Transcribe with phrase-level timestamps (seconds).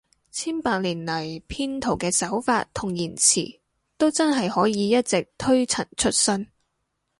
[0.31, 3.41] 千百年來，騙徒嘅手法同言辭
[3.99, 6.47] 都真係可以一直推陳出新